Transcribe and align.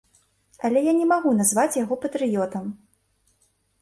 Але 0.69 0.79
я 0.87 0.93
не 0.99 1.05
магу 1.11 1.35
назваць 1.41 1.79
яго 1.83 1.95
патрыётам. 2.07 2.65